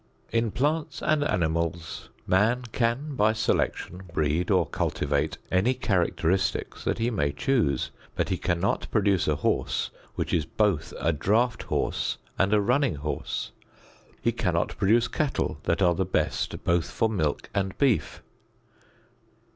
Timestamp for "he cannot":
8.29-8.89, 14.19-14.75